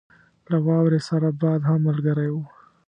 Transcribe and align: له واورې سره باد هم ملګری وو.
له 0.51 0.57
واورې 0.65 0.99
سره 1.09 1.27
باد 1.41 1.59
هم 1.69 1.79
ملګری 1.87 2.29
وو. 2.31 2.43